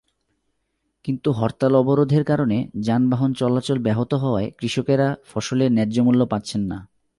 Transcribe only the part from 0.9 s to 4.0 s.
কিন্তু হরতাল-অবরোধের কারণে যানবাহন চলাচল